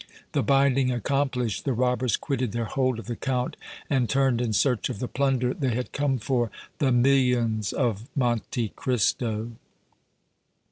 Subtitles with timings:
[0.31, 3.55] The binding accomplished, the robbers quitted their hold of the Count
[3.87, 8.69] and turned in search of the plunder they had come for the millions of Monte
[8.75, 9.51] Cristo!